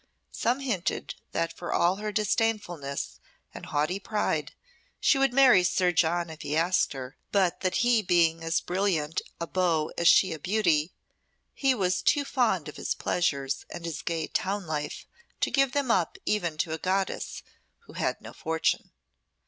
[0.31, 3.19] Some hinted that for all her disdainfulness
[3.53, 4.51] and haughty pride
[4.99, 9.21] she would marry Sir John if he asked her, but that he being as brilliant
[9.39, 10.91] a beau as she a beauty,
[11.53, 15.05] he was too fond of his pleasures and his gay town life
[15.39, 17.43] to give them up even to a goddess
[17.81, 18.89] who had no fortune.